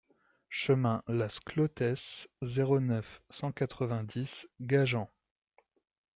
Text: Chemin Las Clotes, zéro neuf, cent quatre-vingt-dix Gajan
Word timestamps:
Chemin 0.49 1.03
Las 1.07 1.39
Clotes, 1.39 2.27
zéro 2.41 2.79
neuf, 2.79 3.21
cent 3.29 3.51
quatre-vingt-dix 3.51 4.47
Gajan 4.59 5.07